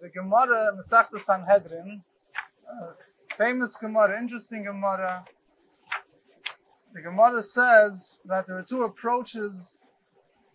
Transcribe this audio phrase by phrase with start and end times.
[0.00, 2.02] There's a Gemara, Masechta Sanhedrin,
[2.70, 2.92] uh,
[3.36, 5.24] famous Gemara, interesting Gemara.
[6.92, 9.88] The Gemara says that there are two approaches,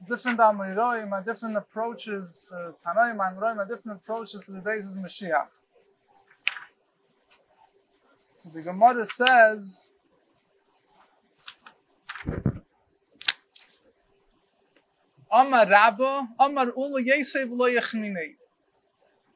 [0.07, 5.47] different Amiroim, different approaches, uh, Amiroim, different approaches to the days of Mashiach.
[8.35, 9.93] So the Gemara says,
[15.31, 18.35] Amar Rabba, Amar Ula Yesev Lo Yechminei.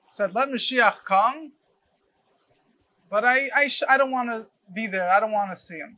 [0.10, 1.52] Said, let Mashiach come,
[3.10, 5.10] but I, I, sh- I don't want to be there.
[5.10, 5.98] I don't want to see him.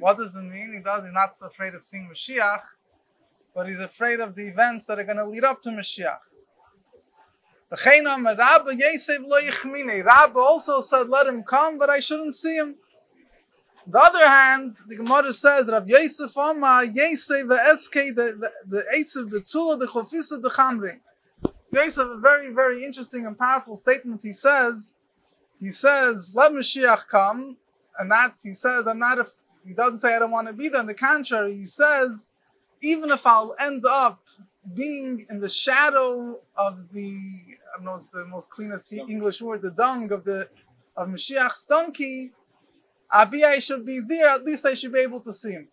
[0.00, 0.72] What does it mean?
[0.74, 1.04] He does.
[1.04, 2.62] He's not afraid of seeing Mashiach,
[3.54, 6.18] but he's afraid of the events that are going to lead up to Mashiach.
[10.04, 12.76] Rabba also said, let him come, but I shouldn't see him.
[13.86, 19.78] On the other hand, the Gemara says, Rav Yosef Amar, Yosef ve'eske, the Esav betula,
[19.78, 21.00] the chofisa, the chamri.
[21.74, 24.20] Yosef, a very, very interesting and powerful statement.
[24.22, 24.98] He says,
[25.60, 27.56] he says, let Mashiach come,
[27.98, 29.26] and that, he says, I'm not, a,
[29.66, 30.80] he doesn't say I don't want to be there.
[30.80, 32.32] On the contrary, he says,
[32.82, 34.22] even if I'll end up
[34.74, 37.18] being in the shadow of the,
[37.72, 40.48] I don't know, it's the most cleanest English word, the dung of the,
[40.96, 42.32] of Mashiach's donkey,
[43.10, 45.68] I should be there, at least I should be able to see him.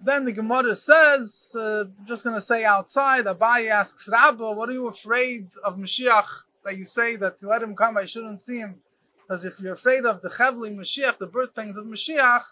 [0.00, 4.72] Then the Gemara says, uh, just going to say outside, Abaye asks Rabba, what are
[4.72, 8.58] you afraid of Mashiach that you say that to let him come I shouldn't see
[8.58, 8.80] him?
[9.22, 12.42] Because if you're afraid of the Chevli Mashiach, the birth pangs of Mashiach,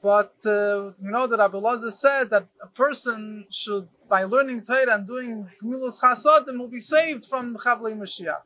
[0.00, 4.94] but uh, you know that Rabbi Lazar said that a person should, by learning Torah
[4.94, 8.42] and doing Gemilas Chasadim, will be saved from Chavli Mashiach.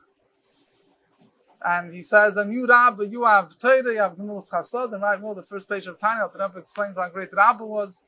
[1.64, 5.20] And he says, and you Rabbi, you have Torah, you have Gemilas Chasadim, right?
[5.20, 8.04] Well, the first page of Tanya, the Rabbi explains how great Rabbi was.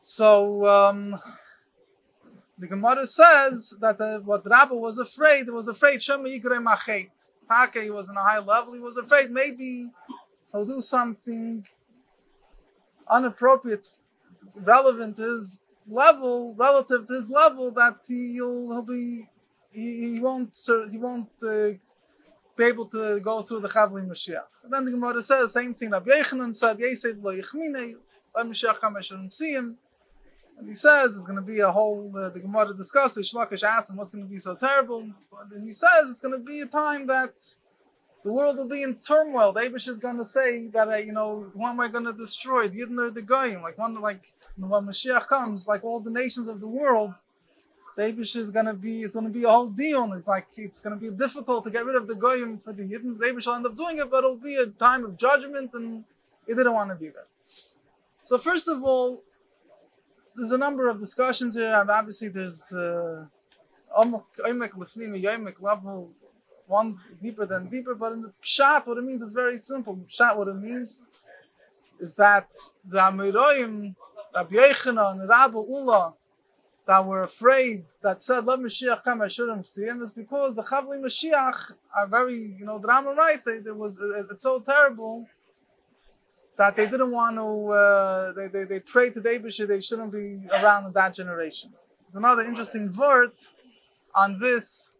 [0.00, 1.12] So, um,
[2.58, 7.10] the Gemara says that the, what Rabbi was afraid, he was afraid, Shema Yigre Machet.
[7.82, 9.90] He was in a high level, he was afraid maybe
[10.52, 11.66] he'll do something
[13.08, 13.88] unappropriate,
[14.54, 15.58] relevant to his
[15.88, 19.22] level, relative to his level, that he'll, he'll be,
[19.72, 20.56] he, he won't,
[20.90, 21.70] he won't uh,
[22.60, 24.44] be able to go through the Chavli Mashiach.
[24.64, 25.90] And then the Gemara says the same thing.
[25.90, 27.94] Rabbi Yochanan said, Yesed lo yichmine,
[28.36, 29.78] let Mashiach come, shouldn't see him.
[30.58, 33.62] And he says there's going to be a whole, uh, the Gemara discussed it, Shlakish
[33.62, 35.00] asked him what's going to be so terrible.
[35.00, 37.32] And then he says it's going to be a time that
[38.24, 39.52] the world will be in turmoil.
[39.52, 42.12] The Abish is going to say that, uh, you know, when am I going to
[42.12, 42.68] destroy?
[42.68, 43.62] The Yidden the Goyim?
[43.62, 44.20] Like, one, like,
[44.58, 47.14] when Mashiach comes, like all the nations of the world,
[48.00, 50.10] the Abish is going to be, it's to be a whole deal.
[50.14, 52.82] It's like, it's going to be difficult to get rid of the Goyim for the
[52.82, 53.18] Yidden.
[53.18, 56.04] The Abish will end up doing it, but it'll be a time of judgment, and
[56.46, 57.26] he didn't want to be there.
[58.24, 59.18] So, first of all,
[60.34, 63.26] there's a number of discussions here, and obviously there's uh,
[65.60, 66.10] level
[66.68, 69.96] one deeper than deeper, but in the Pshat, what it means is very simple.
[69.96, 71.02] Pshat, what it means
[71.98, 72.48] is that
[72.86, 73.94] the Amiroim,
[74.34, 76.14] Rabbi Yochanan, Rabbi Ula,
[76.90, 80.62] that were afraid, that said, let Mashiach come, I shouldn't see him, is because the
[80.62, 85.24] Chavli Mashiach are very, you know, the Rambam writes, it was, it's so terrible
[86.58, 90.40] that they didn't want to, uh, they, they, they prayed to David, they shouldn't be
[90.52, 91.72] around that generation.
[92.02, 93.30] There's another interesting word
[94.16, 94.98] on this,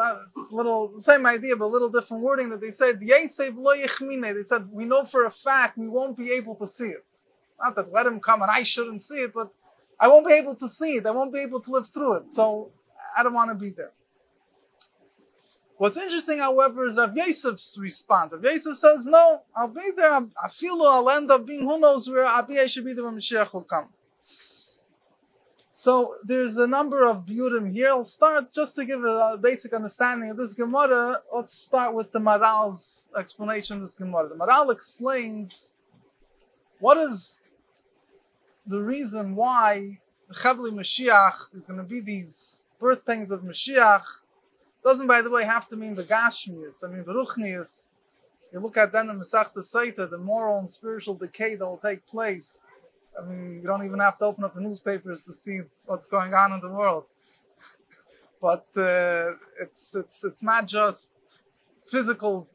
[0.00, 3.00] uh, little, same idea, but a little different wording that they said.
[3.00, 7.04] They said, we know for a fact we won't be able to see it.
[7.60, 9.52] Not that let him come and I shouldn't see it, but
[10.00, 11.06] I won't be able to see it.
[11.06, 12.34] I won't be able to live through it.
[12.34, 12.70] So
[13.16, 13.92] I don't want to be there.
[15.76, 18.32] What's interesting, however, is Rav Yosef's response.
[18.34, 20.12] Rav Yosef says, no, I'll be there.
[20.12, 23.14] I feel I'll end up being, who knows where Abi I should be there when
[23.14, 23.88] Mashiach will come.
[25.72, 27.90] So there's a number of biurim here.
[27.90, 31.14] I'll start just to give a basic understanding of this Gemara.
[31.32, 34.28] Let's start with the Maharal's explanation of this Gemara.
[34.28, 35.76] The Maharal explains
[36.80, 37.42] what is
[38.68, 39.90] the reason why
[40.28, 44.04] the Chavli Mashiach is going to be these birth pangs of Mashiach.
[44.84, 46.84] Doesn't, by the way, have to mean the Gashmias.
[46.86, 47.90] I mean, the Ruchnias.
[48.52, 52.06] You look at then the Masachta Saita, the moral and spiritual decay that will take
[52.06, 52.60] place
[53.18, 56.34] I mean, you don't even have to open up the newspapers to see what's going
[56.34, 57.04] on in the world.
[58.40, 61.42] but uh, it's it's it's not just
[61.86, 62.48] physical,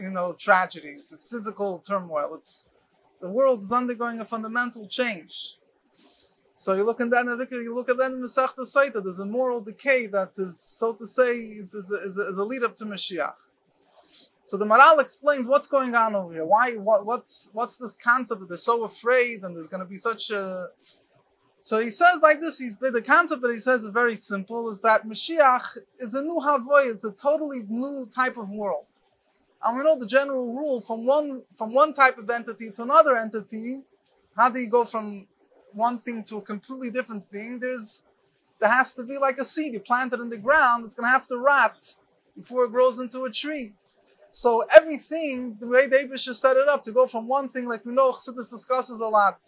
[0.00, 1.12] you know, tragedies.
[1.12, 2.34] It's physical turmoil.
[2.36, 2.70] It's
[3.20, 5.56] the world is undergoing a fundamental change.
[6.54, 9.02] So you look in that, you look at that in Masechta Saita.
[9.02, 12.44] There's a moral decay that is, so to say, is, is, a, is, is a
[12.44, 13.34] lead up to Mashiach.
[14.44, 16.44] So the Maharal explains what's going on over here.
[16.44, 16.72] Why?
[16.72, 20.30] What, what's what's this concept that they're so afraid and there's going to be such
[20.30, 20.68] a
[21.60, 24.82] So he says like this, he's, the concept that he says is very simple, is
[24.82, 28.86] that Mashiach is a new Havoy, it's a totally new type of world.
[29.62, 33.16] And we know the general rule from one from one type of entity to another
[33.16, 33.82] entity,
[34.36, 35.26] how do you go from
[35.72, 37.58] one thing to a completely different thing?
[37.60, 38.06] There's
[38.60, 41.08] there has to be like a seed you plant it in the ground, it's gonna
[41.08, 41.76] have to rot
[42.36, 43.74] before it grows into a tree.
[44.32, 47.84] So everything, the way David should set it up, to go from one thing, like
[47.84, 49.38] we know Chassidus discusses a lot,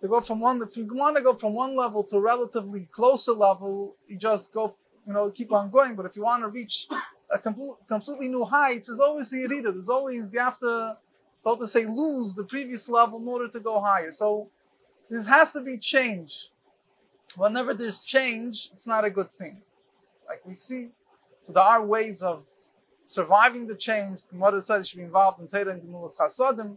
[0.00, 2.88] to go from one, if you want to go from one level to a relatively
[2.90, 4.74] closer level, you just go,
[5.06, 5.94] you know, keep on going.
[5.94, 6.88] But if you want to reach
[7.32, 9.72] a complete, completely new heights, there's always the Yerida.
[9.72, 10.96] There's always, you have to,
[11.40, 14.10] so to say, lose the previous level in order to go higher.
[14.10, 14.50] So
[15.10, 16.48] this has to be change.
[17.36, 19.62] Whenever there's change, it's not a good thing.
[20.28, 20.90] Like we see.
[21.40, 22.44] So there are ways of
[23.04, 24.24] surviving the change.
[24.24, 26.76] The Gemara says should be involved in Torah and Gemilas Chasadim.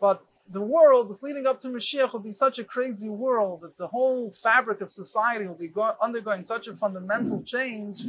[0.00, 3.76] But the world that's leading up to Mashiach will be such a crazy world that
[3.76, 8.04] the whole fabric of society will be go- undergoing such a fundamental change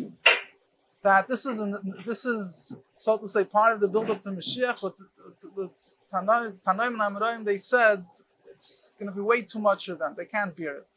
[1.03, 4.29] that this is an, this is so to say part of the build up to
[4.29, 4.81] Mashiach.
[4.81, 4.97] But
[5.55, 5.69] the,
[6.13, 8.05] Tanoim and Amoraim they said
[8.51, 10.15] it's going to be way too much for them.
[10.17, 10.87] They can't bear it.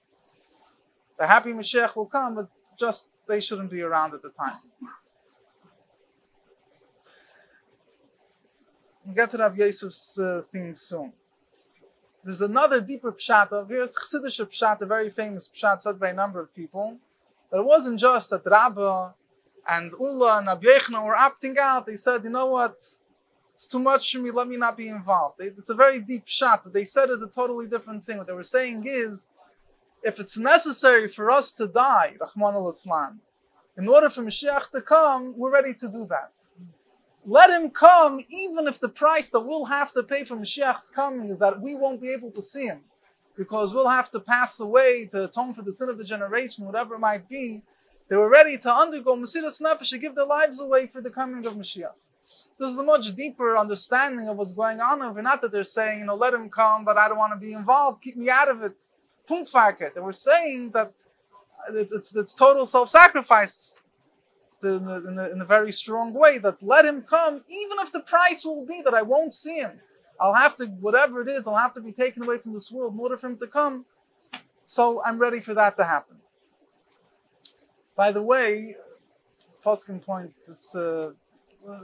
[1.18, 2.48] The happy Mashiach will come, but
[2.78, 4.56] just they shouldn't be around at the time.
[9.04, 11.12] We'll get to Rav Yosef's uh, thing soon.
[12.22, 16.14] There's another deeper pshat of here's Chassidish pshat, a very famous pshat said by a
[16.14, 16.98] number of people.
[17.50, 19.14] But it wasn't just that Rabba
[19.68, 21.86] and Ulla and Rabbi Yechon were opting out.
[21.86, 22.76] They said, you know what?
[23.54, 24.30] It's too much for me.
[24.30, 25.40] Let me not be involved.
[25.40, 26.64] It's a very deep shot.
[26.64, 28.18] What they said is a totally different thing.
[28.18, 29.30] What they were saying is,
[30.02, 33.18] if it's necessary for us to die, Rachmana litzlan,
[33.78, 36.32] in order for Mashiach to come, we're ready to do that
[37.26, 41.28] let him come, even if the price that we'll have to pay for Mashiach's coming
[41.28, 42.80] is that we won't be able to see him,
[43.36, 46.94] because we'll have to pass away to atone for the sin of the generation, whatever
[46.94, 47.62] it might be.
[48.08, 51.44] They were ready to undergo Mesiras Nefesh to give their lives away for the coming
[51.46, 51.92] of Mashiach.
[52.58, 55.22] This is a much deeper understanding of what's going on over.
[55.22, 57.52] Not that they're saying, you know, let him come, but I don't want to be
[57.52, 58.02] involved.
[58.02, 58.72] Keep me out of it.
[59.28, 59.50] Punkt
[59.94, 60.92] They were saying that
[61.70, 63.82] it's, it's, it's total self-sacrifice
[64.62, 68.44] in in, in a very strong way that let him come, even if the price
[68.44, 69.80] will be that I won't see him.
[70.20, 72.94] I'll have to, whatever it is, I'll have to be taken away from this world
[72.94, 73.84] in order for him to come.
[74.64, 76.16] So I'm ready for that to happen.
[77.96, 78.76] By the way,
[79.64, 81.14] Poskin point, it's a,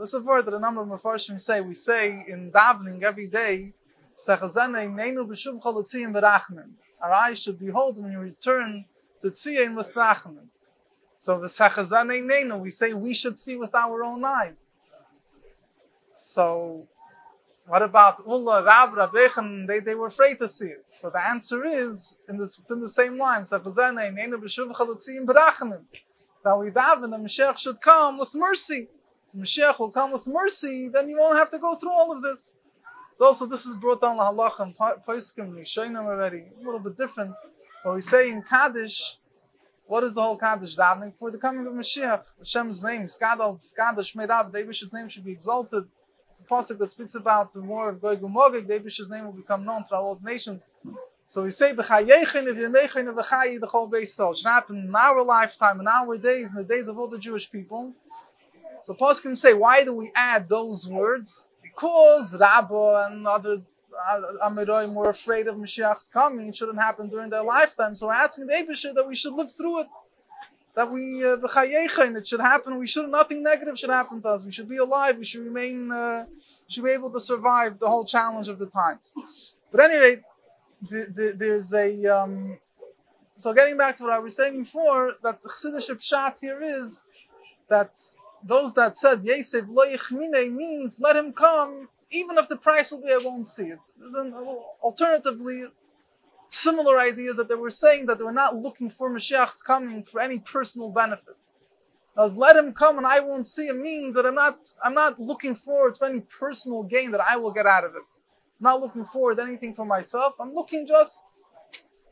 [0.01, 1.63] it's a word that a number of Mepharshim say.
[1.63, 3.73] We say in davening every day,
[7.01, 8.85] our eyes should behold when you return
[9.23, 10.49] to Tziyin with Rachman.
[11.17, 14.71] So the Sachazane we say we should see with our own eyes.
[16.15, 16.89] So
[17.67, 19.67] what about Ullah, Rab, Rabbechen?
[19.69, 20.85] They, they were afraid to see it.
[20.93, 23.45] So the answer is in, this, in the same line.
[26.45, 28.89] That we daven the Mashiach should come with mercy.
[29.29, 32.21] So Mashiach will come with mercy, then you won't have to go through all of
[32.21, 32.57] this.
[33.15, 37.35] So also this is brought down Lahalach and Paiskim, Yishayim already, a little bit different.
[37.85, 39.19] But we say in Kaddish,
[39.87, 41.31] what is the whole Kaddish davening for?
[41.31, 42.25] The coming of Mashiach.
[42.41, 45.85] Hashem's name, Skadal, Skadash, Meirav, David's name should be exalted.
[46.33, 48.67] It's a pasuk that speaks about the war of Gog and Magog.
[48.67, 50.63] David's name will become known throughout all nations.
[51.27, 54.33] So we say, B'chayechin, if Yemechin, and B'chayi, the whole base soul.
[54.33, 57.53] should happen in our lifetime, in our days, in the days of all the Jewish
[57.53, 57.93] people.
[58.81, 61.51] So Paskim say, why do we add those words?
[61.63, 63.59] Because Rabbah and other
[64.11, 66.49] uh, Amiroim were afraid of Mashiach's coming.
[66.49, 67.95] It shouldn't happen during their lifetime.
[67.95, 69.89] So we're asking the Abishir that we should live through it.
[70.75, 72.79] That we, uh, it should happen.
[72.79, 74.45] We should, nothing negative should happen to us.
[74.45, 75.19] We should be alive.
[75.19, 76.25] We should remain, uh,
[76.69, 79.57] should be able to survive the whole challenge of the times.
[79.71, 80.23] But anyway,
[80.89, 82.59] the, the, there's a, um,
[83.37, 87.03] so getting back to what I was saying before, that the Chassidish Pshat here is
[87.69, 87.91] that
[88.43, 89.85] those that said Yosef lo
[90.51, 93.79] means let him come even if the price will be, I won't see it.
[93.99, 94.33] Then,
[94.83, 95.65] alternatively,
[96.53, 100.21] similar ideas that they were saying that they were not looking for Mashiach's coming for
[100.21, 101.37] any personal benefit.
[102.19, 105.19] As let him come and I won't see him means that I'm not I'm not
[105.19, 108.03] looking forward to any personal gain that I will get out of it.
[108.03, 110.35] I'm not looking forward to anything for myself.
[110.39, 111.23] I'm looking just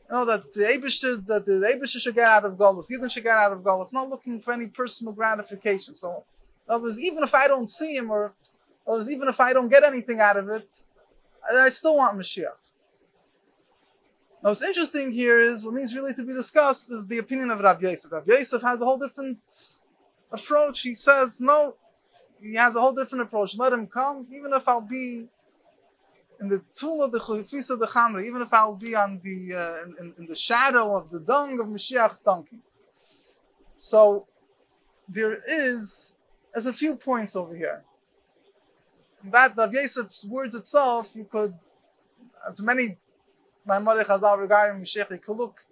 [0.09, 3.23] you know that the Abish that the Abish should get out of Golas, Yidden should
[3.23, 3.93] get out of Golas.
[3.93, 5.95] Not looking for any personal gratification.
[5.95, 6.25] So,
[6.67, 8.33] in other words, even if I don't see him or
[9.09, 10.83] even if I don't get anything out of it,
[11.49, 12.57] I still want Mashiach.
[14.43, 17.59] Now, what's interesting here is what needs really to be discussed is the opinion of
[17.59, 18.11] Rav Yosef.
[18.11, 19.37] Rav Yosef has a whole different
[20.31, 20.81] approach.
[20.81, 21.75] He says, no,
[22.41, 23.55] he has a whole different approach.
[23.55, 25.27] Let him come, even if I'll be
[26.39, 29.55] in the tool of the chufisa the chamra, even if I will be on the
[29.55, 32.57] uh, in, in, the shadow of the dung of Mashiach's donkey.
[33.77, 34.25] So
[35.07, 36.17] there is
[36.51, 37.83] there's a few points over here.
[39.25, 41.53] That Rav Yosef's words itself, you could
[42.49, 42.97] as many
[43.71, 45.63] Maimonides Chazal regarding Mashiach, look.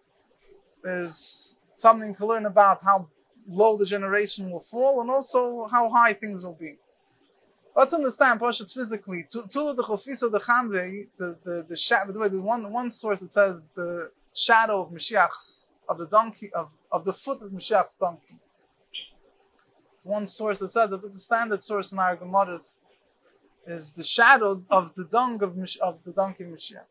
[0.81, 3.09] There's something to learn about how
[3.45, 6.77] low the generation will fall and also how high things will be.
[7.75, 9.25] Let's understand Pashat physically.
[9.35, 13.71] Of the the Chamre, the the the, shadow, the, the one one source it says
[13.75, 18.37] the shadow of Mashiach's of the donkey of, of the foot of Mashiach's donkey.
[19.95, 22.81] It's one source that says it, but the standard source in our Gemaras
[23.67, 26.85] is the shadow of the dung of, of the donkey Mashiach.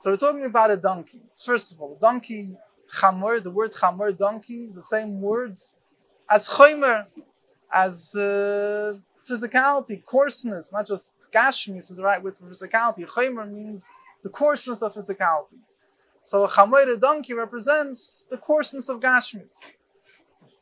[0.00, 1.20] So we're talking about a donkey.
[1.44, 2.56] First of all, a donkey
[2.90, 5.78] chamor, the word chamor, donkey, the same words
[6.30, 7.06] as chomer,
[7.70, 8.94] as uh,
[9.28, 13.06] physicality, coarseness, not just gashmis is the right word for physicality.
[13.06, 13.90] Chomer means
[14.22, 15.60] the coarseness of physicality.
[16.22, 19.70] So a chamoir, donkey, represents the coarseness of gashmis.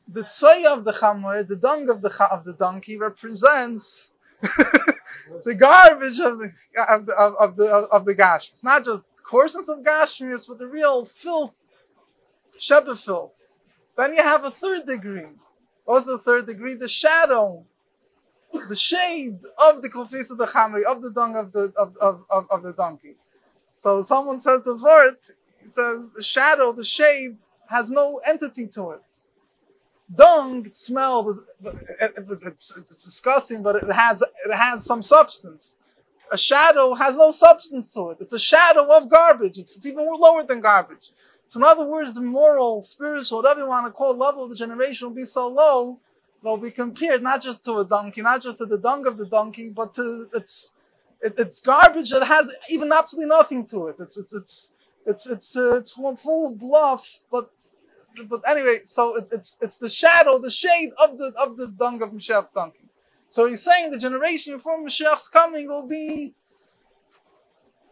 [0.09, 6.19] The tsoy of the chamoir, the dung of the of the donkey, represents the garbage
[6.19, 6.53] of the
[6.91, 8.65] of the of, of the of the gashmis.
[8.65, 11.61] Not just coarseness of gashmis, with the real filth,
[12.59, 13.33] sheba filth.
[13.97, 15.27] Then you have a third degree.
[15.85, 16.75] What's the third degree?
[16.75, 17.65] The shadow,
[18.53, 19.39] the shade
[19.71, 22.63] of the kofis of the chamri, of the dung of the of, of, of, of
[22.63, 23.17] the donkey.
[23.77, 25.17] So someone says the word,
[25.63, 27.37] he says the shadow, the shade
[27.69, 29.03] has no entity to it.
[30.15, 35.77] Dung it smells, it's, it's disgusting, but it has it has some substance.
[36.33, 38.19] A shadow has no substance to it.
[38.21, 39.59] It's a shadow of garbage.
[39.59, 41.11] It's, it's even lower than garbage.
[41.47, 44.57] So in other words, the moral, spiritual, whatever you want to call level of the
[44.57, 45.99] generation will be so low
[46.43, 49.07] that it will be compared not just to a donkey, not just to the dung
[49.07, 50.73] of the donkey, but to its
[51.21, 53.97] it, it's garbage that has even absolutely nothing to it.
[53.99, 54.73] It's it's it's
[55.07, 57.51] it's it's uh, it's full, of bluff, but
[58.29, 62.03] but anyway, so it, it's it's the shadow, the shade of the of the dung
[62.03, 62.88] of Mashiach's donkey.
[63.31, 66.35] So he's saying the generation before Mashiach's coming will be.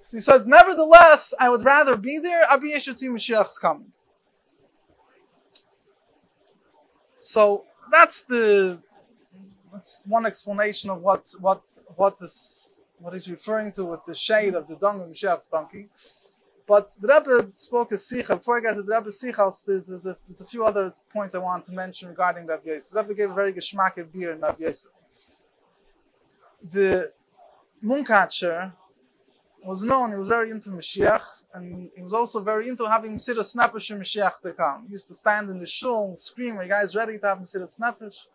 [0.03, 2.43] So he says, nevertheless, I would rather be there.
[2.51, 3.93] Abi should see Mashiach's coming.
[7.21, 8.81] So that's the
[9.73, 11.63] that's one explanation of what what
[11.97, 15.89] what this what he's referring to with the shade of the dung of Mashiach's donkey.
[16.69, 18.37] But the Rebbe spoke a sikha.
[18.37, 21.35] Before I get to the Rebbe sikha, there's, there's, a, there's a few other points
[21.35, 22.93] I want to mention regarding Rav Yosef.
[22.93, 24.91] The Rebbe gave a very geschmack of beer in Rav Yosef.
[26.71, 27.13] The
[27.85, 28.73] Munkacher
[29.65, 33.55] was known, he was very into Mashiach, and he was also very into having Mesiras
[33.57, 34.87] Nefesh and Mashiach to come.
[34.87, 37.39] He used to stand in the shul and scream, are you guys ready to have
[37.39, 38.27] Mesiras Nefesh?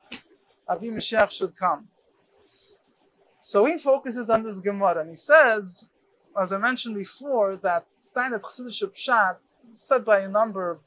[0.67, 1.87] Avi Mashiach should come.
[3.39, 5.87] So he focuses on this Gemara, and he says,
[6.39, 9.37] as I mentioned before, that standard Chassidish Pshat,
[9.75, 10.79] said by a number of,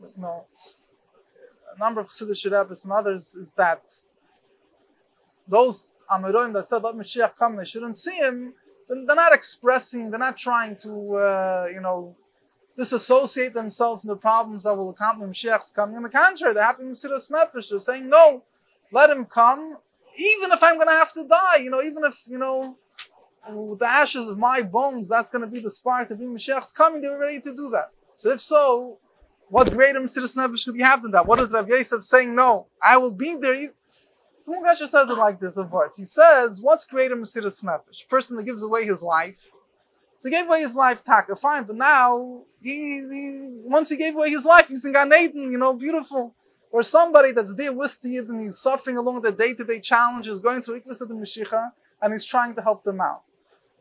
[0.00, 0.46] you know,
[1.74, 3.82] a number of Chassidish and others, is that
[5.48, 8.52] those Amiroim that said, let Mashiach come, they shouldn't see him,
[8.88, 12.16] then they're not expressing, they're not trying to, uh, you know,
[12.76, 15.96] disassociate themselves from the problems that will accompany Mashiach's coming.
[15.96, 17.68] On the contrary, they're happy Mesiras Nefesh.
[17.70, 18.42] They're saying, no,
[18.90, 22.20] let him come, even if I'm going to have to die, you know, even if,
[22.26, 22.76] you know,
[23.48, 27.00] the ashes of my bones, that's going to be the spark to bring Mashiach's coming,
[27.00, 27.90] they were ready to do that.
[28.14, 28.98] So if so,
[29.48, 31.26] what greater Mesiras Nefesh could you have than that?
[31.26, 32.34] What is Rav Yosef saying?
[32.34, 33.70] No, I will be there.
[34.50, 35.96] Someone actually says it like this of words.
[35.96, 38.08] He says, what's greater Mesiras Nefesh?
[38.08, 39.46] Person that gives away his life.
[40.18, 44.16] So he gave away his life, taka, fine, but now, he, he, once he gave
[44.16, 46.34] away his life, he's in Gan Eden, you know, beautiful.
[46.72, 50.62] Or somebody that's there with the Yid and he's suffering along the day-to-day challenges, going
[50.62, 51.70] through Ikvis of the Mashiach,
[52.02, 53.22] and he's trying to help them out.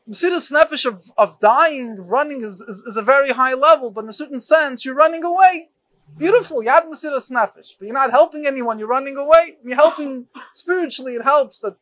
[0.08, 4.10] Mesiras Nefesh of, of dying, running is, is, is, a very high level, but in
[4.10, 5.70] a certain sense, you're running away.
[6.18, 9.58] Beautiful, you had Mesiras Nefesh, but you're not helping anyone, you're running away.
[9.64, 11.78] You're helping spiritually, it helps that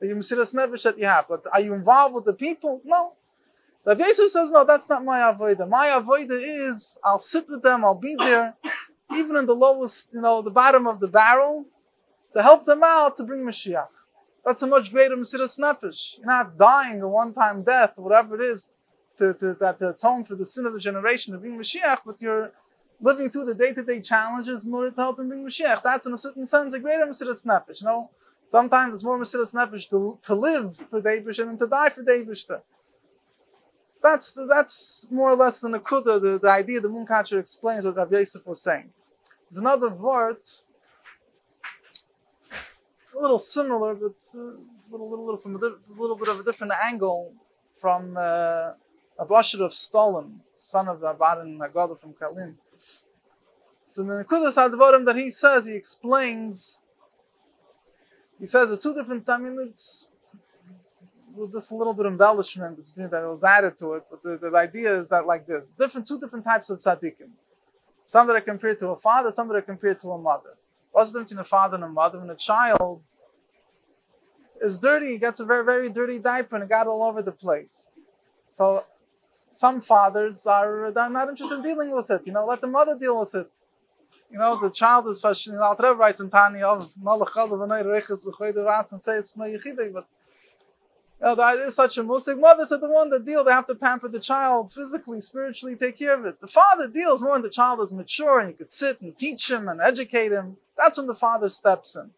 [0.00, 2.80] the Mesiras Nefesh that you have, but are you involved with the people?
[2.84, 3.12] No.
[3.84, 5.68] Rav Yosef says, no, that's not my avoida.
[5.68, 8.54] My avoida is, I'll sit with them, I'll be there,
[9.14, 11.66] even in the lowest, you know, the bottom of the barrel,
[12.34, 13.88] to help them out to bring Mashiach.
[14.44, 16.16] That's a much greater Mesiras Nefesh.
[16.16, 18.76] You're not dying a one-time death, whatever it is,
[19.16, 22.20] to, to, that, to atone for the sin of the generation to bring Mashiach, but
[22.20, 22.52] you're
[23.00, 25.82] living through the day-to-day challenges in order to help him bring Mashiach.
[25.82, 27.82] That's in a certain sense a greater Mesiras Nefesh.
[27.82, 28.10] You know,
[28.46, 32.50] sometimes it's more Mesiras Nefesh to, to live for Davish than to die for Davish.
[34.02, 38.12] That's, that's more or less the Nakuda, the, the idea the Munkacher explains what Rav
[38.12, 38.92] Yosef was saying.
[39.48, 40.38] There's another word
[43.16, 44.38] a little similar, but a
[44.90, 47.32] little, little, little from a, di- little bit of a different angle
[47.80, 48.72] from uh,
[49.18, 52.56] Abashir of Stalin, son of Rabbaran Nagada from Kalin.
[53.86, 56.82] So in the Nekudas Advarim that he says, he explains,
[58.40, 60.08] he says the two different, I mean, it's
[61.34, 64.38] with this little bit of embellishment that's been, that was added to it, but the,
[64.38, 67.30] the idea is that like this, different, two different types of tzaddikim.
[68.04, 70.56] Some that are compared to a father, some that are compared to a mother.
[70.92, 72.20] What's the difference between a father and a mother?
[72.20, 73.02] When a child
[74.60, 77.32] is dirty, he gets a very, very dirty diaper and it got all over the
[77.32, 77.94] place.
[78.48, 78.84] So
[79.54, 82.26] some fathers are not interested in dealing with it.
[82.26, 83.50] You know, let the mother deal with it.
[84.30, 85.62] You know, the child is fascinated.
[85.62, 91.30] Alter writes in Tani of Malach Chalav and Reiches V'choyde Vast and says but you
[91.30, 92.38] know, that is such a musik.
[92.38, 93.44] Mothers are the one that deal.
[93.44, 96.40] They have to pamper the child physically, spiritually, take care of it.
[96.40, 99.48] The father deals more when the child is mature and you could sit and teach
[99.48, 100.56] him and educate him.
[100.76, 102.10] That's when the father steps in.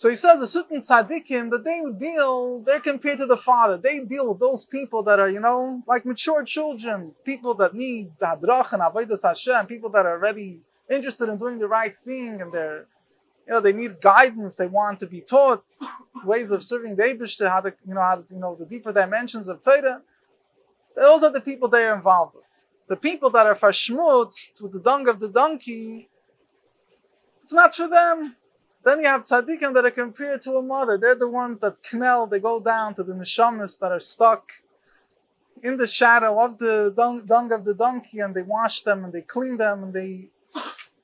[0.00, 3.76] So he says a certain tzaddikim that they deal, they're compared to the father.
[3.76, 8.10] They deal with those people that are, you know, like mature children, people that need
[8.18, 12.50] hadrach and avodas Hashem, people that are already interested in doing the right thing and
[12.50, 12.86] they're,
[13.46, 14.56] you know, they need guidance.
[14.56, 15.62] They want to be taught
[16.24, 18.94] ways of serving the Eibushter, how to, you know, how to, you know, the deeper
[18.94, 20.00] dimensions of Torah.
[20.96, 22.44] Those are the people they are involved with.
[22.88, 26.08] The people that are fashmutz with the dung of the donkey,
[27.42, 28.34] it's not for them.
[28.84, 30.96] Then you have tzaddikim that are compared to a mother.
[30.96, 34.52] They're the ones that knell, they go down to the neshamas that are stuck
[35.62, 39.12] in the shadow of the dung, dung, of the donkey and they wash them and
[39.12, 40.30] they clean them and they.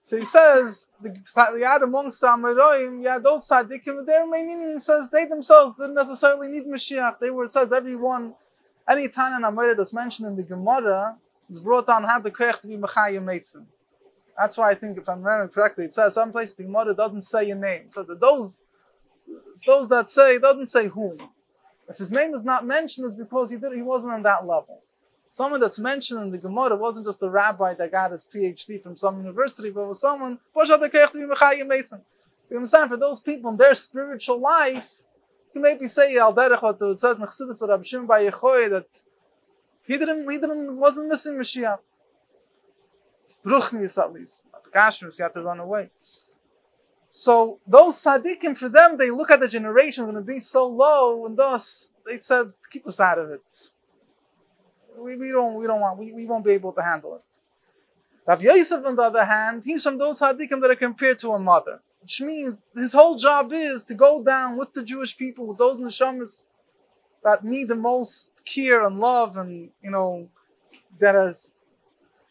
[0.00, 5.26] So he says, the, Yad amongst the Amoraim, yeah, those tzaddikim, main meaning says they
[5.26, 7.18] themselves didn't necessarily need Mashiach.
[7.18, 8.34] They were, it says everyone,
[8.88, 11.16] any in Amorah that's mentioned in the Gemara
[11.50, 13.66] is brought on had the koyach to be Mechayim Mason.
[14.38, 17.50] That's why I think, if I'm remembering correctly, it says someplace the Gemara doesn't say
[17.50, 17.90] a name.
[17.90, 18.62] So those,
[19.66, 21.18] those that say, doesn't say whom.
[21.88, 24.82] If his name is not mentioned, it's because he did, he wasn't on that level.
[25.28, 28.96] Someone that's mentioned in the Gemara wasn't just a rabbi that got his PhD from
[28.96, 30.38] some university, but was someone,
[32.48, 34.90] you understand, for those people in their spiritual life,
[35.54, 37.68] you maybe say, Al Derech, what it says in but
[38.68, 39.02] that
[39.86, 41.78] he didn't, he didn't, wasn't missing Mashiach.
[43.46, 44.46] Bruchnis at least.
[44.74, 45.90] Gashmis, you have to run away.
[47.10, 51.24] So those tzaddikim, for them, they look at the generations and it be so low,
[51.24, 53.70] and thus they said, keep us out of it.
[54.98, 57.22] We, we don't we don't want we, we won't be able to handle it.
[58.26, 61.38] Rav Yosef, on the other hand, he's from those tzaddikim that are compared to a
[61.38, 65.58] mother, which means his whole job is to go down with the Jewish people, with
[65.58, 66.46] those neshamas
[67.22, 70.28] that need the most care and love, and you know
[70.98, 71.32] that are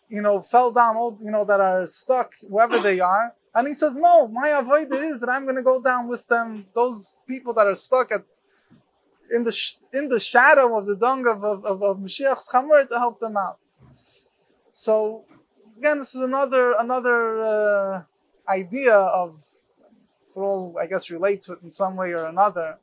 [0.10, 3.34] you know, fell down, all, you know, that are stuck wherever they are.
[3.54, 6.66] And he says, no, my avoid is that I'm going to go down with them,
[6.76, 8.24] those people that are stuck at,
[9.32, 13.00] in the, sh- in the shadow of the dung of, of, of, of Mashiach's to
[13.00, 13.58] help them out.
[14.72, 15.24] So,
[15.78, 18.04] again, this is another, another, uh,
[18.48, 19.44] idea of,
[20.34, 22.78] for all, I guess, relate to it in some way or another,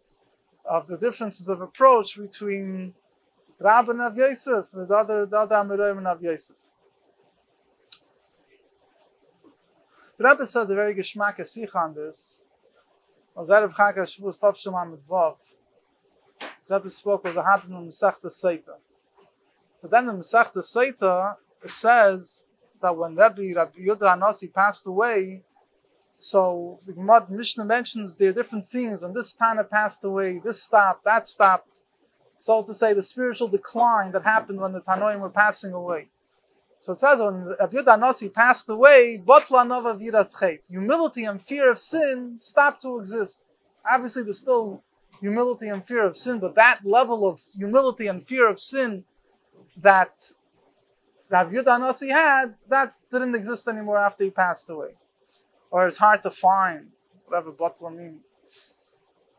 [0.64, 2.94] of the differences of approach between
[3.58, 6.56] Rab and Yosef, or the other, the other Amiroim and Av Yosef.
[10.22, 12.44] The Rebbe says a very geschmack sikh on this.
[13.34, 15.36] Was Erev Chaka Shavuos Tov Shalom Vav.
[16.68, 18.76] The Rebbe spoke was a hadron in the Masechta Seita.
[19.80, 22.48] But then in Masechta Seita, it says
[22.80, 25.42] that when Rebbe, Rabbi Yudah Anasi passed away,
[26.12, 29.02] so the Gemara Mishnah mentions there are different things.
[29.02, 31.82] and this Tana passed away, this stopped, that stopped.
[32.38, 36.10] So to say, the spiritual decline that happened when the Tanoim were passing away.
[36.82, 40.34] So it says when Rabbi Nasi passed away, Batla Nova Viras.
[40.68, 43.44] Humility and fear of sin stopped to exist.
[43.88, 44.82] Obviously, there's still
[45.20, 49.04] humility and fear of sin, but that level of humility and fear of sin
[49.76, 50.32] that
[51.28, 54.90] Rabbi Nasi had, that didn't exist anymore after he passed away.
[55.70, 56.88] Or it's hard to find,
[57.26, 58.24] whatever Batla means.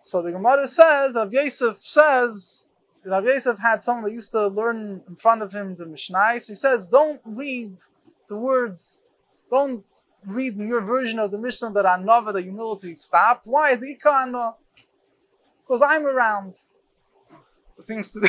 [0.02, 2.70] So the Gemara says, Rabbi Yosef says,
[3.06, 6.40] Rav Yosef had someone that used to learn in front of him the Mishnah.
[6.40, 7.78] So he says, don't read
[8.28, 9.06] the words,
[9.52, 9.86] don't
[10.26, 13.46] read your version of the Mishnah that Anova, the humility stopped.
[13.46, 13.76] Why?
[13.76, 14.56] The Ikano.
[15.66, 16.56] Because I'm around.
[17.78, 18.28] It seems to be,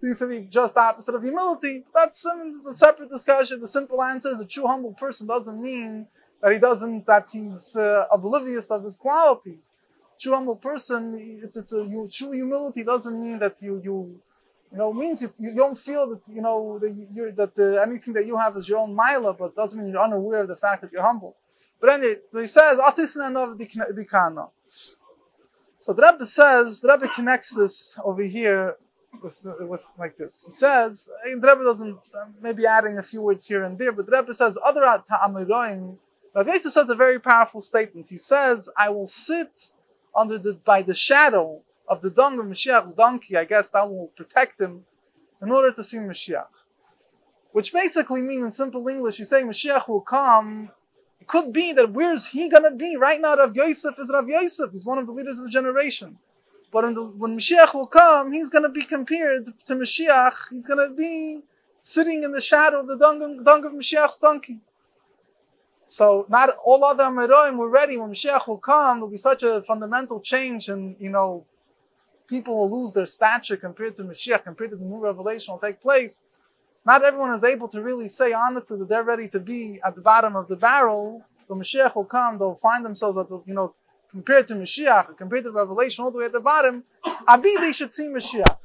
[0.00, 1.84] seems to be just opposite of humility.
[1.94, 3.60] That's a separate discussion.
[3.60, 6.08] The simple answer is a true humble person doesn't mean
[6.42, 9.74] that he doesn't, that he's uh, oblivious of his qualities
[10.18, 14.20] true humble person, it's, it's a you, true humility doesn't mean that you you
[14.72, 18.26] you know means you, you don't feel that you know that that the, anything that
[18.26, 20.92] you have is your own mila, but doesn't mean you're unaware of the fact that
[20.92, 21.36] you're humble.
[21.80, 24.50] But anyway, he says dikana.
[25.80, 28.76] So the Rebbe says, the Rebbe connects this over here
[29.22, 30.42] with, with like this.
[30.44, 31.98] He says, the Rebbe doesn't,
[32.40, 35.96] maybe adding a few words here and there, but the Rebbe says, other ta'amiroim,
[36.34, 38.08] Rav says a very powerful statement.
[38.08, 39.70] He says, I will sit
[40.18, 44.08] under the, by the shadow of the dung of Mashiach's donkey, I guess that will
[44.16, 44.84] protect him
[45.40, 46.48] in order to see Mashiach.
[47.52, 50.70] Which basically means in simple English, he's saying Mashiach will come.
[51.20, 52.96] It could be that where's he gonna be?
[52.96, 54.70] Right now, Rav Yosef is Rav Yosef.
[54.72, 56.18] He's one of the leaders of the generation.
[56.70, 60.50] But the, when Mashiach will come, he's gonna be compared to Mashiach.
[60.50, 61.40] He's gonna be
[61.80, 64.58] sitting in the shadow of the dung, dung of Mashiach's donkey.
[65.90, 68.98] So not all other Ameroim were ready when Mashiach will come.
[68.98, 71.46] There'll be such a fundamental change, and you know,
[72.26, 75.80] people will lose their stature compared to Mashiach, compared to the new revelation will take
[75.80, 76.22] place.
[76.84, 80.02] Not everyone is able to really say honestly that they're ready to be at the
[80.02, 81.24] bottom of the barrel.
[81.46, 83.74] When Mashiach will come, they'll find themselves at the, you know,
[84.10, 86.84] compared to Mashiach, compared to the Revelation, all the way at the bottom.
[87.26, 88.58] Abi, they should see Mashiach.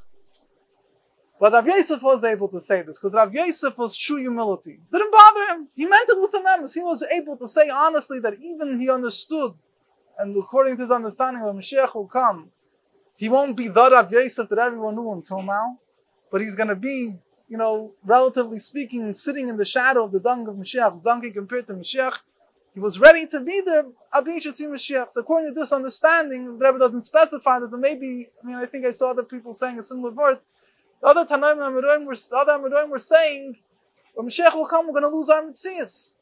[1.43, 4.79] But Rav Yosef was able to say this because Rav Yosef was true humility.
[4.93, 5.67] Didn't bother him.
[5.75, 6.73] He meant it with a emes.
[6.73, 9.51] He was able to say honestly that even he understood,
[10.17, 12.49] and according to his understanding, when Mashiach will come,
[13.17, 15.79] he won't be the Rav Yosef that everyone knew until now,
[16.31, 17.11] but he's going to be,
[17.49, 21.67] you know, relatively speaking, sitting in the shadow of the dung of Mashiach's donkey compared
[21.67, 22.19] to Mashiach.
[22.73, 25.11] He was ready to be there, Abi Mashiach.
[25.11, 28.65] So according to this understanding, the Rebbe doesn't specify that, but maybe, I mean, I
[28.65, 30.37] think I saw other people saying a similar word.
[31.03, 33.57] The other Tanaim Amiroim were, the other Amiroim were saying,
[34.13, 36.15] when Mashiach will come, we're going to lose our Metzias.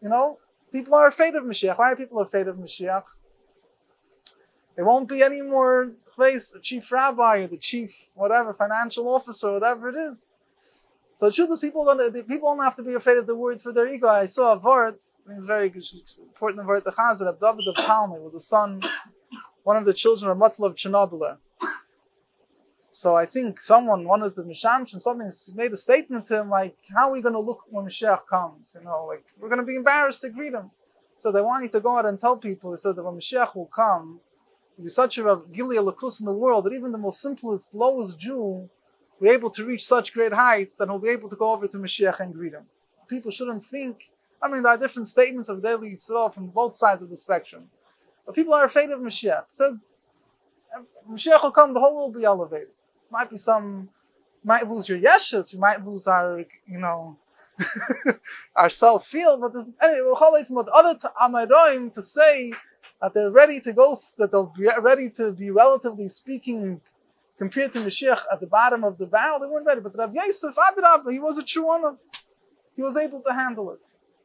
[0.00, 0.38] You know,
[0.72, 1.76] people are afraid of Mashiach.
[1.76, 3.04] Why are people afraid of Mashiach?
[4.74, 9.52] There won't be any more place, the chief rabbi or the chief whatever financial officer,
[9.52, 10.26] whatever it is.
[11.16, 13.62] So the truth is, people don't people don't have to be afraid of the words
[13.62, 14.08] for their ego.
[14.08, 14.96] I saw a vart.
[15.28, 16.66] I it's very important.
[16.66, 18.82] Vart the Chazar David of Talmud was a son,
[19.62, 21.36] one of the children of Matzal of Chernobyl.
[22.92, 26.76] So I think someone, one of the Mishamshim, something made a statement to him like,
[26.94, 28.76] how are we going to look when Mashiach comes?
[28.76, 30.72] You know, like, we're going to be embarrassed to greet him.
[31.18, 33.54] So they want you to go out and tell people, it says that when Mashiach
[33.54, 34.20] will come,
[34.76, 38.18] there'll be such a Gilia Lakus in the world that even the most simplest, lowest
[38.18, 38.70] Jew will
[39.20, 41.78] be able to reach such great heights that he'll be able to go over to
[41.78, 42.66] Mashiach and greet him.
[43.06, 44.10] People shouldn't think,
[44.42, 47.70] I mean, there are different statements of daily Yisrael from both sides of the spectrum.
[48.26, 49.42] But people are afraid of Mashiach.
[49.42, 49.94] It says,
[51.08, 52.70] Mashiach will come, the whole world will be elevated
[53.10, 53.88] might be some,
[54.44, 57.16] might lose your yeshus, you might lose our, you know,
[58.56, 62.52] our self feel, but there's, anyway, we'll from the other Amaroim to say
[63.00, 66.80] that they're ready to go, that they'll be ready to be relatively speaking
[67.38, 69.80] compared to Mashiach at the bottom of the barrel, they weren't ready.
[69.80, 71.96] But Rav Yosef Adrab, he was a true one.
[72.76, 73.80] He was able to handle it.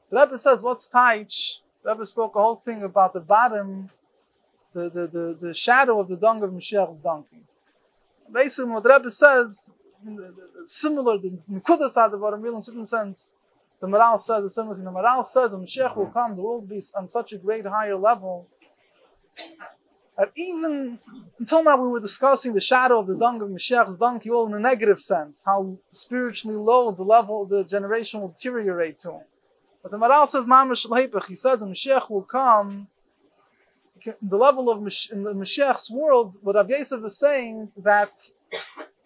[0.09, 1.59] The Rebbe says, what's Taich?
[1.83, 3.89] The Rebbe spoke a whole thing about the bottom,
[4.73, 7.45] the, the, the, the shadow of the dung of Mashiach's donkey
[8.31, 9.73] basically what Rebbe says,
[10.65, 13.37] similar, to Nikudas had about a in certain sense,
[13.79, 14.85] the Maharal says the similar thing.
[14.85, 17.65] The Maharal says when Mashiach will come, the world will be on such a great
[17.65, 18.47] higher level
[20.17, 20.97] that even
[21.39, 24.53] until now we were discussing the shadow of the dung of Mashiach's donkey all in
[24.53, 29.19] a negative sense, how spiritually low the level the generation will deteriorate to.
[29.83, 32.87] But the Maharal says, Mamash he says when Mashiach will come,
[34.21, 38.11] the level of in the Mashiach's world, what Rav Yosef is saying that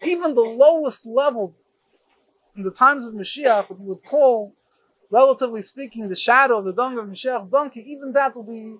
[0.02, 1.54] even the lowest level
[2.56, 4.54] in the times of Mashiach, what you would call,
[5.10, 8.76] relatively speaking, the shadow of the dung of Mashiach's donkey, even that will be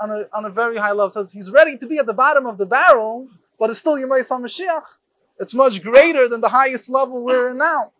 [0.00, 1.10] on a, on a very high level.
[1.10, 4.30] Says he's ready to be at the bottom of the barrel, but it's still Yemais
[4.30, 4.84] Mashiach.
[5.40, 7.92] It's much greater than the highest level we're in now.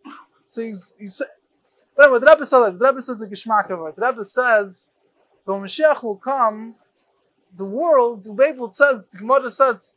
[0.46, 1.22] So he's, he's
[1.96, 3.96] but anyway, the Rebbe says, the Rebbe says the Geshmak of it.
[3.96, 4.90] The Rebbe says,
[5.44, 6.74] so Mashiach will come,
[7.56, 9.94] the world, the Bible says, the Gemara says,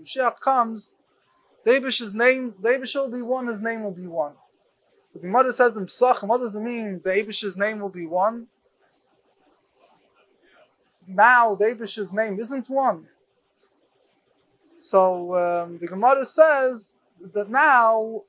[0.00, 0.94] Mashiach comes,
[1.64, 4.34] David's name, David will be one, his name will be one.
[5.12, 7.00] So the Gemara says in Psachim, what does it mean?
[7.04, 8.46] David's name will be one.
[11.06, 13.08] Now David's name isn't one.
[14.76, 17.02] So um, the Gemara says
[17.34, 18.22] that now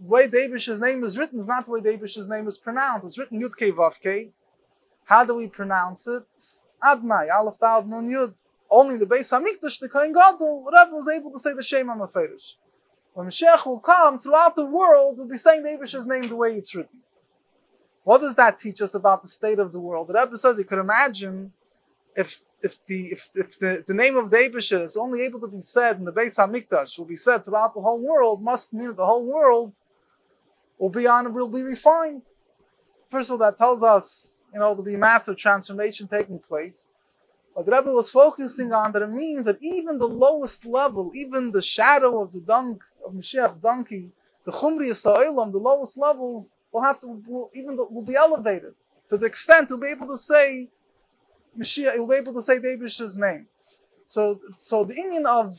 [0.00, 3.06] the way David's name is written is not the way David's name is pronounced.
[3.06, 3.98] It's written Yud Vav.
[5.06, 6.26] How do we pronounce it?
[6.84, 8.34] Adnai, Aleph Dal Nun Yud.
[8.68, 12.54] Only the Beis Hamikdash, the Kohen Gadol, whatever was able to say the Shem HaMeferish.
[13.14, 16.54] When Mashiach will come, throughout the world, we'll be saying the Abish's name the way
[16.56, 16.98] it's written.
[18.02, 20.08] What does that teach us about the state of the world?
[20.08, 21.52] The Rebbe says you could imagine
[22.16, 25.60] if if the if, if the, the name of the is only able to be
[25.60, 28.96] said in the Beis Hamikdash, will be said throughout the whole world, must mean that
[28.96, 29.76] the whole world
[30.78, 32.24] will be on will be refined.
[33.10, 36.88] First of all, that tells us, you know, there'll be massive transformation taking place.
[37.54, 41.52] What the Rebbe was focusing on that it means that even the lowest level, even
[41.52, 44.10] the shadow of the dung of Mashiach's donkey,
[44.44, 48.74] the Chumri Sa'ilam, the lowest levels, will have to will even will be elevated
[49.08, 50.68] to the extent to be able to say
[51.58, 53.46] Mashiach, he'll be able to say David's name.
[54.06, 55.58] So, so the Indian of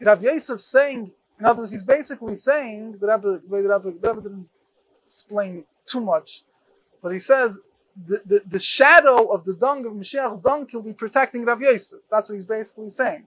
[0.00, 4.22] Rav Yosef saying, in other words, he's basically saying the Rebbe, the Rebbe, the Rebbe
[4.22, 4.48] didn't
[5.08, 6.42] explain too much,
[7.02, 7.60] but he says
[8.10, 12.00] the, the, the shadow of the dung of Mashiach's dung will be protecting Rav Yosef.
[12.10, 13.24] That's what he's basically saying.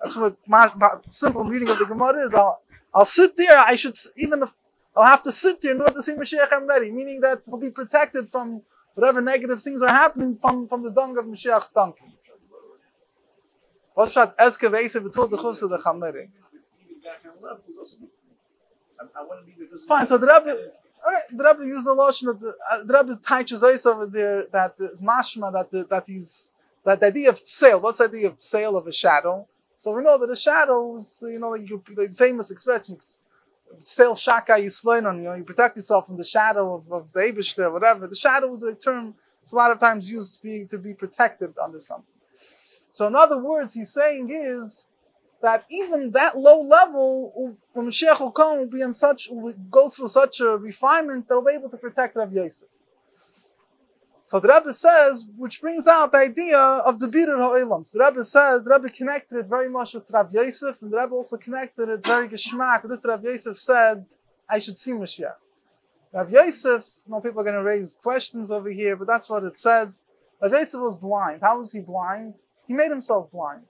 [0.00, 2.32] That's what my, my simple reading of the Gemara is.
[2.32, 2.62] I'll,
[2.94, 3.58] I'll sit there.
[3.58, 4.52] I should even if
[4.96, 7.70] I'll have to sit there in order to see Mashiach Hamdari, meaning that he'll be
[7.70, 8.62] protected from
[8.94, 12.04] whatever negative things are happening from, from the dung of Mashiach's donkey.
[13.94, 14.38] What's that?
[14.38, 16.28] Eske Veise betul the Chamneri.
[19.88, 20.56] Fine, so the Rebbe,
[21.04, 24.46] alright, the Rebbe used the lotion that the, uh, the Rebbe teaches us over there
[24.52, 26.52] that the mashma, that the, that he's,
[26.84, 29.46] that the idea of sale, what's the idea of sale of a shadow?
[29.76, 32.98] So we know that a shadow is, you know, like you, the famous expression
[33.80, 37.72] sale shaka yisleinon, you know, you protect yourself from the shadow of, of the Abishter,
[37.72, 38.06] whatever.
[38.06, 40.94] The shadow is a term, it's a lot of times used to be, to be
[40.94, 42.06] protected under something.
[42.90, 44.88] So in other words, he's saying is
[45.46, 49.88] that even that low level, when Mashiach will come, will be in such, will go
[49.88, 52.68] through such a refinement that will be able to protect Rav Yosef.
[54.24, 57.86] So the Rebbe says, which brings out the idea of the Birur Ha'olam.
[57.86, 60.98] So the Rebbe says, the Rebbe connected it very much with Rav Yosef, and the
[60.98, 62.82] Rebbe also connected it very geschmack.
[62.88, 64.04] This Rav Yosef said,
[64.50, 65.36] I should see Mashiach.
[66.12, 69.56] Rav Yosef, no people are going to raise questions over here, but that's what it
[69.56, 70.04] says.
[70.42, 71.40] Rav Yosef was blind.
[71.40, 72.34] How was he blind?
[72.66, 73.62] He made himself blind.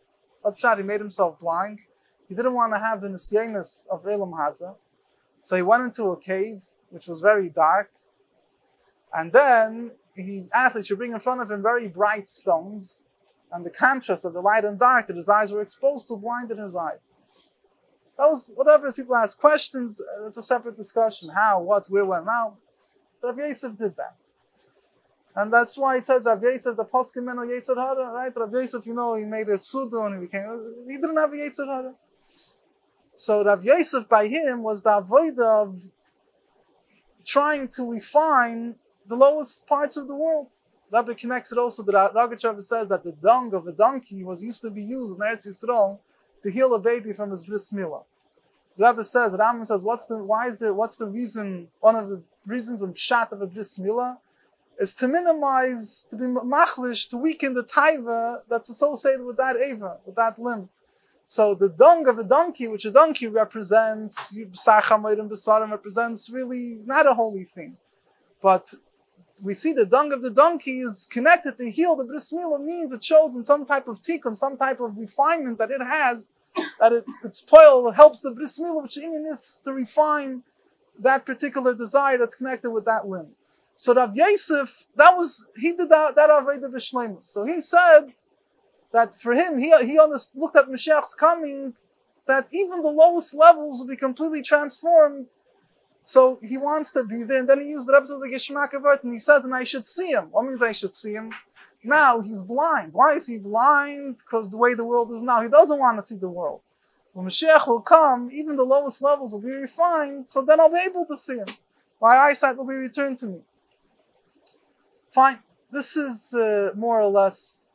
[0.54, 1.80] He made himself blind.
[2.28, 4.76] He didn't want to have the nisyanis of Elam Haza.
[5.40, 7.90] So he went into a cave, which was very dark.
[9.12, 13.04] And then he asked that should bring in front of him very bright stones,
[13.52, 16.58] and the contrast of the light and dark that his eyes were exposed to blinded
[16.58, 17.12] his eyes.
[18.18, 20.00] That was whatever people ask questions.
[20.00, 21.28] Uh, it's a separate discussion.
[21.28, 22.56] How, what, where, when, now.
[23.22, 24.16] Rav Yosef did that,
[25.36, 28.32] and that's why it says Rav Yosef the poskim meno Yetzer Hara, right?
[28.34, 30.86] Rav Yosef, you know, he made a sudu and he became.
[30.88, 31.94] He didn't have a Yetzer Hara.
[33.16, 35.78] So Rav Yosef by him was the avoid of
[37.26, 40.48] trying to refine the lowest parts of the world.
[40.90, 44.62] Rabbi connects it also that Rogachev says that the dung of a donkey was used
[44.62, 45.98] to be used in Eretz Yisrael
[46.44, 48.04] to heal a baby from his bris milah.
[48.78, 52.08] The Rabbi says, Rambam says, what's the, why is there, what's the reason, one of
[52.08, 54.18] the reasons of shat of a bris milah
[54.78, 59.98] is to minimize, to be machlish, to weaken the taiva that's associated with that ava,
[60.04, 60.68] with that limb.
[61.24, 67.44] So the dung of a donkey, which a donkey represents, represents really not a holy
[67.44, 67.76] thing.
[68.40, 68.72] But
[69.42, 72.92] we see the dung of the donkey is connected to heal the bris milah means
[72.92, 76.30] it shows in some type of tikkun, some type of refinement that it has,
[76.80, 80.42] that it, its poil helps the bris milah, which in is to refine
[81.00, 83.28] that particular desire that's connected with that limb.
[83.76, 87.24] So Rav Yosef, that was he did that that Aveda b'shleimus.
[87.24, 88.12] So he said
[88.92, 91.74] that for him, he he looked at Mashiach's coming,
[92.26, 95.28] that even the lowest levels will be completely transformed
[96.06, 99.02] so he wants to be there, and then he used the Rebbe as a Geshmak
[99.02, 100.28] and he says, and I should see him.
[100.30, 101.32] What means I should see him?
[101.82, 102.92] Now he's blind.
[102.92, 104.18] Why is he blind?
[104.18, 106.60] Because the way the world is now, he doesn't want to see the world.
[107.12, 110.86] When Mashiach will come, even the lowest levels will be refined, so then I'll be
[110.88, 111.48] able to see him.
[112.00, 113.40] My eyesight will be returned to me.
[115.16, 115.38] Fine.
[115.70, 117.72] This is uh, more or less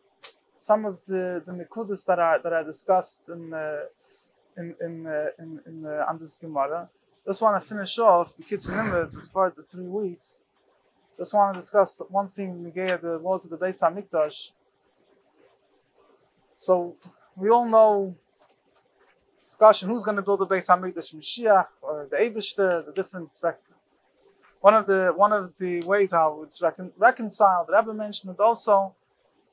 [0.58, 3.90] some of the the nekudas that are that are discussed in the
[4.58, 6.88] in in uh, in, in this Gemara.
[7.26, 10.44] Just want to finish off because Nimitz as far as the three weeks.
[11.18, 14.52] Just want to discuss one thing Nigea, the laws of the Beis Hamikdash.
[16.56, 16.96] So
[17.36, 18.16] we all know
[19.40, 23.32] discussion who's going to build the Beis Hamikdash, Mashiach or the Eibushter, the different.
[24.62, 28.40] One of the one of the ways how it's recon, reconciled, the Rebbe mentioned it
[28.40, 28.96] also,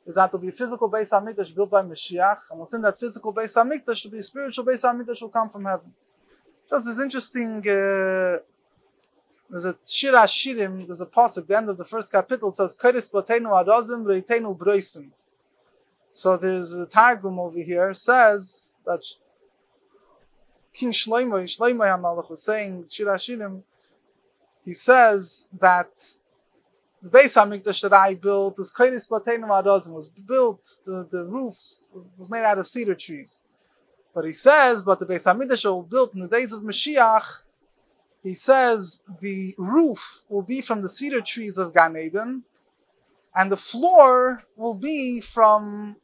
[0.07, 3.33] is that there'll be a physical Beis Hamikdash built by Mashiach, and within that physical
[3.33, 5.93] Beis Hamikdash, there'll be a spiritual Beis Hamikdash will come from heaven.
[6.69, 7.59] Just this interesting.
[7.61, 8.39] Uh,
[9.51, 10.87] there's a Shira Shirim.
[10.87, 11.47] There's a pasuk.
[11.47, 15.11] The end of the first capital says Kodesh Botenu Adozim Reitenu Broisim.
[16.13, 19.03] So there's a targum over here says that
[20.75, 23.63] King Shlomo Shlomo Hamalach was saying Shira Shirim.
[24.69, 25.89] He says that
[27.01, 30.61] the Beis Hamikdash that I built is Kodesh Botenu Adozim was built.
[30.85, 33.41] The, the roofs was made out of cedar trees.
[34.15, 37.45] But he says, but the Beis Hamikdash will built in the days of Mashiach.
[38.23, 42.45] He says the roof will be from the cedar trees of Gan Eden,
[43.35, 45.97] and the floor will be from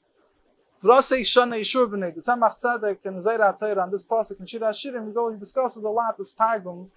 [0.83, 2.15] Vrasei Shana Yishur B'nei.
[2.15, 5.91] The Tzemach Tzedek and Zayra HaTorah on this pasuk in Shira Shirim, he discusses a
[5.91, 6.91] lot this Targum,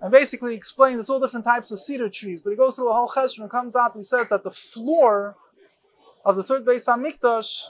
[0.00, 2.94] and basically explains it's all different types of cedar trees, but he goes through a
[2.94, 5.36] whole cheshbon and comes out and he says that the floor
[6.24, 7.68] of the third Beis HaMikdash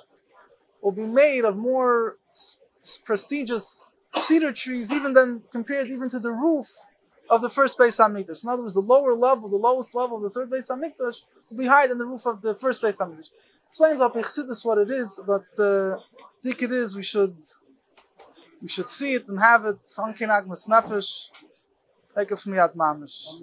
[0.80, 2.16] will be made of more
[3.04, 6.68] prestigious cedar trees, even than compared even to the roof
[7.30, 8.44] of the first Beis Hamikdash.
[8.44, 11.56] In other words, the lower level, the lowest level of the third Beis Hamikdash will
[11.56, 13.30] be higher than the roof of the first Beis Hamikdash.
[13.68, 15.98] Explains up Chassidus what it is, but uh, I
[16.42, 17.36] think it is we should
[18.62, 19.84] we should see it and have it.
[19.84, 20.46] Sankinag
[22.14, 23.42] Nefesh, like of Miyad Mamish.